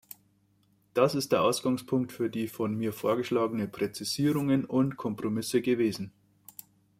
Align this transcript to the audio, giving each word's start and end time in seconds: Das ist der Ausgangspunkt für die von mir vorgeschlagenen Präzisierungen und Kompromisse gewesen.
Das 0.95 1.13
ist 1.13 1.31
der 1.31 1.43
Ausgangspunkt 1.43 2.11
für 2.11 2.27
die 2.31 2.47
von 2.47 2.75
mir 2.75 2.91
vorgeschlagenen 2.91 3.71
Präzisierungen 3.71 4.65
und 4.65 4.97
Kompromisse 4.97 5.61
gewesen. 5.61 6.11